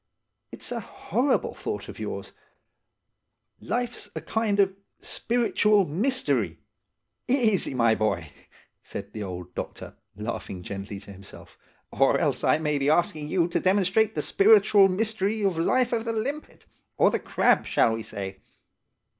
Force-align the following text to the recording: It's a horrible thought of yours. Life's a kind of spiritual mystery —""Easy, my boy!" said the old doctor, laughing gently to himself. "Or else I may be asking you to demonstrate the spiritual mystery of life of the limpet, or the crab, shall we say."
It's 0.51 0.71
a 0.71 0.79
horrible 0.79 1.53
thought 1.53 1.87
of 1.87 1.99
yours. 1.99 2.33
Life's 3.59 4.09
a 4.15 4.21
kind 4.21 4.59
of 4.59 4.73
spiritual 4.99 5.85
mystery 5.85 6.57
—""Easy, 7.27 7.75
my 7.75 7.93
boy!" 7.93 8.31
said 8.81 9.13
the 9.13 9.21
old 9.21 9.53
doctor, 9.53 9.95
laughing 10.15 10.63
gently 10.63 10.99
to 11.01 11.11
himself. 11.13 11.55
"Or 11.91 12.17
else 12.17 12.43
I 12.43 12.57
may 12.57 12.79
be 12.79 12.89
asking 12.89 13.27
you 13.27 13.47
to 13.49 13.59
demonstrate 13.59 14.15
the 14.15 14.23
spiritual 14.23 14.89
mystery 14.89 15.43
of 15.43 15.59
life 15.59 15.93
of 15.93 16.05
the 16.05 16.13
limpet, 16.13 16.65
or 16.97 17.11
the 17.11 17.19
crab, 17.19 17.67
shall 17.67 17.93
we 17.93 18.01
say." 18.01 18.39